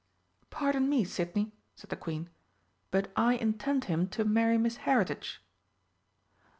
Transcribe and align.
"Pardon 0.49 0.89
me, 0.89 1.03
Sidney," 1.03 1.53
said 1.75 1.91
the 1.91 1.95
Queen, 1.95 2.31
"but 2.89 3.11
I 3.15 3.35
intend 3.35 3.83
him 3.83 4.07
to 4.07 4.25
marry 4.25 4.57
Miss 4.57 4.77
Heritage." 4.77 5.43